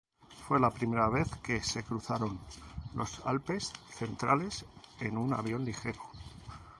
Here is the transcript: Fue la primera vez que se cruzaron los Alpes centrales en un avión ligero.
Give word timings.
Fue 0.47 0.59
la 0.59 0.71
primera 0.71 1.09
vez 1.09 1.29
que 1.43 1.61
se 1.63 1.83
cruzaron 1.83 2.39
los 2.95 3.21
Alpes 3.23 3.71
centrales 3.91 4.65
en 4.99 5.15
un 5.15 5.31
avión 5.31 5.63
ligero. 5.63 6.01